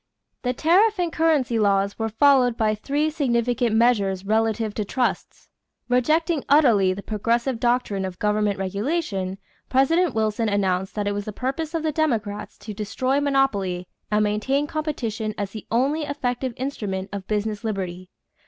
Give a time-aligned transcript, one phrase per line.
[0.23, 5.47] = The tariff and currency laws were followed by three significant measures relative to trusts.
[5.89, 9.37] Rejecting utterly the Progressive doctrine of government regulation,
[9.69, 14.23] President Wilson announced that it was the purpose of the Democrats "to destroy monopoly and
[14.23, 18.09] maintain competition as the only effective instrument of business liberty."